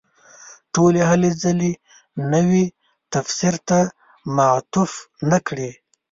[0.73, 1.71] ټولې هلې ځلې
[2.33, 2.65] نوي
[3.13, 3.79] تفسیر ته
[4.35, 4.91] معطوف
[5.29, 5.71] نه کړي.